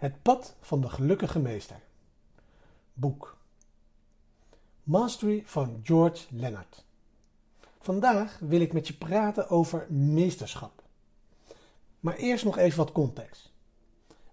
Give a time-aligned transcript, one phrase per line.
[0.00, 1.80] Het pad van de gelukkige meester.
[2.92, 3.36] Boek.
[4.82, 6.84] Mastery van George Leonard.
[7.80, 10.82] Vandaag wil ik met je praten over meesterschap.
[12.00, 13.52] Maar eerst nog even wat context.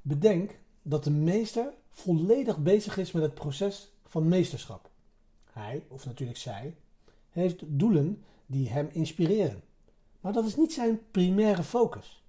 [0.01, 4.89] Bedenk dat de meester volledig bezig is met het proces van meesterschap.
[5.51, 6.75] Hij, of natuurlijk zij,
[7.29, 9.63] heeft doelen die hem inspireren.
[10.21, 12.23] Maar dat is niet zijn primaire focus.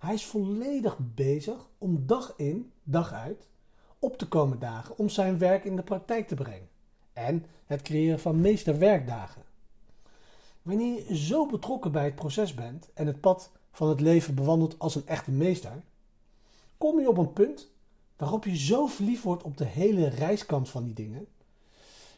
[0.00, 3.48] Hij is volledig bezig om dag in, dag uit
[3.98, 6.68] op te komen dagen om zijn werk in de praktijk te brengen.
[7.12, 9.42] En het creëren van meesterwerkdagen.
[10.62, 14.78] Wanneer je zo betrokken bij het proces bent en het pad van het leven bewandelt
[14.78, 15.82] als een echte meester,
[16.78, 17.70] kom je op een punt
[18.16, 21.26] waarop je zo verliefd wordt op de hele reiskant van die dingen,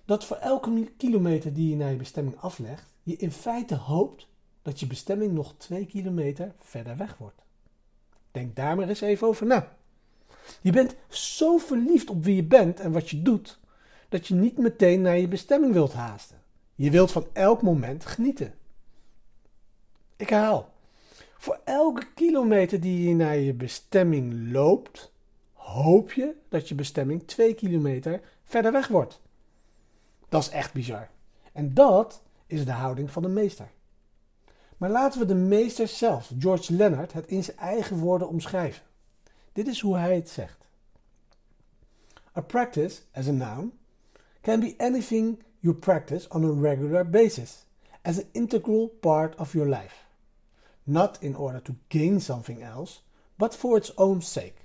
[0.04, 4.28] dat voor elke kilometer die je naar je bestemming aflegt, je in feite hoopt
[4.62, 7.42] dat je bestemming nog twee kilometer verder weg wordt.
[8.32, 9.76] Denk daar maar eens even over na.
[10.60, 13.58] Je bent zo verliefd op wie je bent en wat je doet,
[14.08, 16.40] dat je niet meteen naar je bestemming wilt haasten.
[16.74, 18.54] Je wilt van elk moment genieten.
[20.16, 20.72] Ik herhaal.
[21.38, 25.12] Voor elke kilometer die je naar je bestemming loopt,
[25.52, 29.20] hoop je dat je bestemming twee kilometer verder weg wordt.
[30.28, 31.08] Dat is echt bizar.
[31.52, 33.70] En dat is de houding van de meester.
[34.82, 38.82] Maar laten we de meester zelf, George Leonard, het in zijn eigen woorden omschrijven.
[39.52, 40.66] Dit is hoe hij het zegt.
[42.36, 43.72] A practice, as a noun,
[44.40, 47.66] can be anything you practice on a regular basis,
[48.00, 49.94] as an integral part of your life.
[50.82, 53.00] Not in order to gain something else,
[53.36, 54.56] but for its own sake.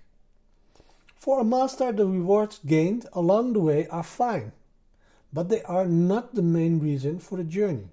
[1.16, 4.52] For a master, the rewards gained along the way are fine,
[5.32, 7.90] but they are not the main reason for the journey.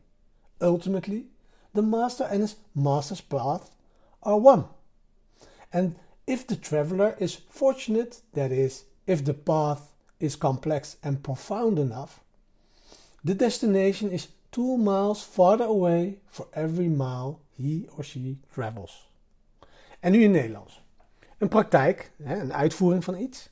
[0.61, 1.27] Ultimately,
[1.75, 3.71] the master and his master's path
[4.23, 4.65] are one.
[5.73, 11.79] And if the traveler is fortunate, that is, if the path is complex and profound
[11.79, 12.21] enough,
[13.25, 19.09] the destination is two miles farther away for every mile he or she travels.
[20.01, 20.83] En nu in Nederlands.
[21.39, 23.49] Een praktijk, een uitvoering van iets,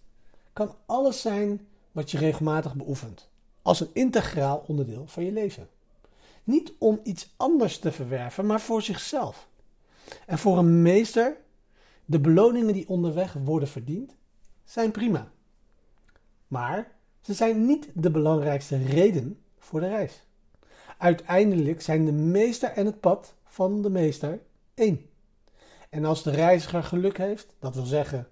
[0.53, 3.29] kan alles zijn wat je regelmatig beoefent,
[3.63, 5.69] als een integraal onderdeel van je leven.
[6.45, 9.49] Niet om iets anders te verwerven, maar voor zichzelf.
[10.27, 11.37] En voor een meester,
[12.05, 14.17] de beloningen die onderweg worden verdiend,
[14.65, 15.31] zijn prima.
[16.49, 20.27] Maar ze zijn niet de belangrijkste reden voor de reis.
[20.99, 24.41] Uiteindelijk zijn de meester en het pad van de meester
[24.75, 25.07] één.
[25.91, 28.29] En als de reiziger geluk heeft, dat wil zeggen,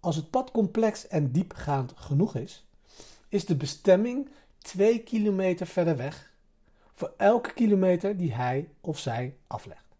[0.00, 2.66] als het pad complex en diepgaand genoeg is,
[3.28, 6.32] is de bestemming twee kilometer verder weg
[6.94, 9.96] voor elke kilometer die hij of zij aflegt.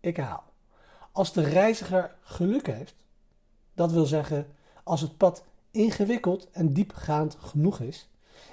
[0.00, 0.52] Ik herhaal.
[1.12, 2.94] Als de reiziger geluk heeft,
[3.74, 4.46] dat wil zeggen
[4.84, 8.08] als het pad ingewikkeld en diepgaand genoeg is,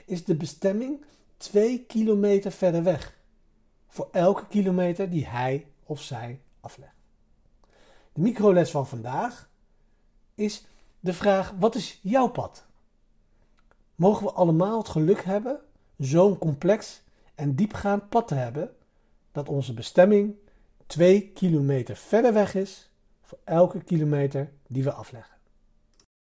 [0.06, 1.06] is de bestemming
[1.38, 3.18] twee kilometer verder weg
[3.88, 6.96] voor elke kilometer die hij of zij aflegt.
[8.14, 9.50] De microles van vandaag
[10.36, 10.66] is
[11.00, 12.66] de vraag: wat is jouw pad?
[13.96, 15.60] Mogen we allemaal het geluk hebben
[15.98, 17.02] zo'n complex
[17.44, 18.72] en diepgaand pad te hebben
[19.32, 20.36] dat onze bestemming
[20.86, 25.33] twee kilometer verder weg is voor elke kilometer die we afleggen.